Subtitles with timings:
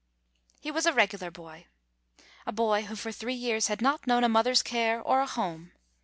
[0.59, 1.67] He was a regular boy—
[2.47, 5.73] a boy who, for three years, had not known a mother's care or a home.